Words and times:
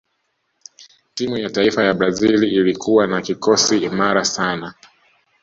timu 1.13 1.37
ya 1.37 1.49
taifa 1.49 1.83
ya 1.83 1.93
brazil 1.93 2.43
ilikuwa 2.43 3.07
na 3.07 3.21
kikosi 3.21 3.77
imara 3.77 4.23
sana 4.25 4.73